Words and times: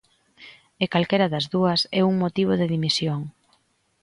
E 0.83 0.85
calquera 0.93 1.31
das 1.33 1.45
dúas 1.53 1.81
é 1.99 2.01
un 2.09 2.15
motivo 2.23 2.53
de 2.59 2.69
dimisión. 2.73 3.21